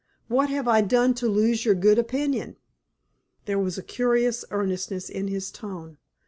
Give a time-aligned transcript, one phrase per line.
[0.27, 2.55] What have I done to lose your good opinion?"
[3.45, 5.99] There was a curious earnestness in his tone.